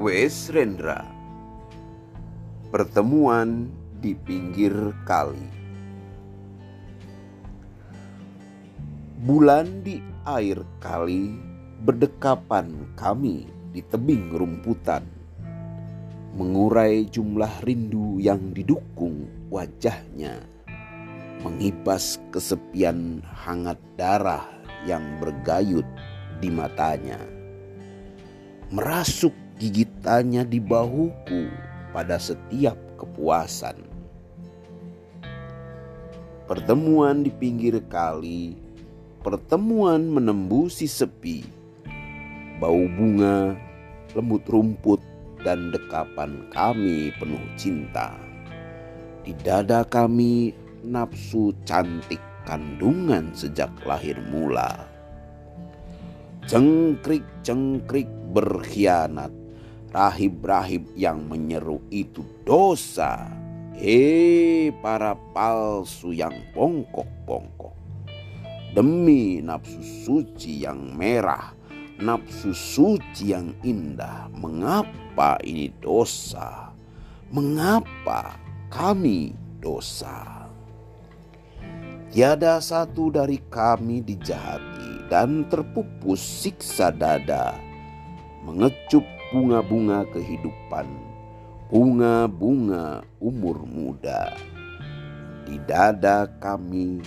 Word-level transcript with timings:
Wes 0.00 0.48
Rendra. 0.48 1.04
Pertemuan 2.72 3.68
di 4.00 4.16
pinggir 4.16 4.72
kali. 5.04 5.44
Bulan 9.20 9.84
di 9.84 10.00
air 10.24 10.64
kali 10.80 11.36
berdekapan 11.84 12.96
kami 12.96 13.44
di 13.76 13.84
tebing 13.84 14.32
rumputan. 14.32 15.04
Mengurai 16.32 17.04
jumlah 17.04 17.60
rindu 17.60 18.16
yang 18.24 18.56
didukung 18.56 19.28
wajahnya. 19.52 20.40
Mengibas 21.44 22.16
kesepian 22.32 23.20
hangat 23.28 23.76
darah 24.00 24.48
yang 24.88 25.04
bergayut 25.20 25.84
di 26.40 26.48
matanya. 26.48 27.20
Merasuk 28.72 29.49
gigitannya 29.60 30.48
di 30.48 30.56
bahuku 30.56 31.52
pada 31.92 32.16
setiap 32.16 32.80
kepuasan. 32.96 33.76
Pertemuan 36.48 37.20
di 37.22 37.28
pinggir 37.28 37.76
kali, 37.92 38.56
pertemuan 39.20 40.08
menembusi 40.08 40.88
sepi, 40.88 41.44
bau 42.56 42.88
bunga, 42.96 43.52
lembut 44.16 44.48
rumput, 44.48 45.04
dan 45.44 45.68
dekapan 45.70 46.48
kami 46.50 47.12
penuh 47.20 47.44
cinta. 47.60 48.16
Di 49.22 49.36
dada 49.44 49.84
kami 49.84 50.56
nafsu 50.80 51.52
cantik 51.68 52.20
kandungan 52.48 53.30
sejak 53.36 53.70
lahir 53.84 54.16
mula. 54.32 54.88
Cengkrik-cengkrik 56.48 58.08
berkhianat. 58.34 59.39
Rahib-rahib 59.90 60.94
yang 60.94 61.26
menyeru 61.26 61.82
itu 61.90 62.22
dosa. 62.46 63.26
Hei 63.74 64.70
para 64.78 65.18
palsu 65.34 66.14
yang 66.14 66.30
bongkok-bongkok. 66.54 67.74
Demi 68.70 69.42
nafsu 69.42 69.82
suci 69.82 70.62
yang 70.62 70.94
merah, 70.94 71.50
nafsu 71.98 72.54
suci 72.54 73.34
yang 73.34 73.50
indah, 73.66 74.30
mengapa 74.30 75.42
ini 75.42 75.74
dosa? 75.82 76.70
Mengapa 77.34 78.38
kami 78.70 79.34
dosa? 79.58 80.46
Tiada 82.14 82.62
satu 82.62 83.10
dari 83.10 83.42
kami 83.50 84.06
dijahati 84.06 85.10
dan 85.10 85.50
terpupus 85.50 86.22
siksa 86.22 86.94
dada 86.94 87.58
mengecup 88.46 89.04
bunga-bunga 89.30 90.02
kehidupan, 90.10 90.90
bunga-bunga 91.70 93.06
umur 93.22 93.62
muda. 93.62 94.34
Di 95.46 95.54
dada 95.70 96.26
kami 96.42 96.98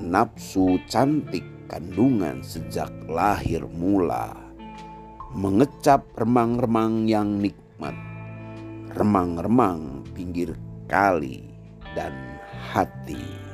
nafsu 0.00 0.80
cantik 0.88 1.44
kandungan 1.68 2.40
sejak 2.40 2.88
lahir 3.04 3.68
mula, 3.68 4.32
mengecap 5.36 6.00
remang-remang 6.16 7.04
yang 7.04 7.36
nikmat, 7.44 7.96
remang-remang 8.96 10.00
pinggir 10.16 10.56
kali 10.88 11.44
dan 11.92 12.16
hati. 12.72 13.45